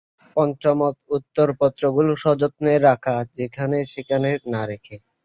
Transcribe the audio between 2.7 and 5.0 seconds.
রাখা, যেখানে সেখানে না রেখে।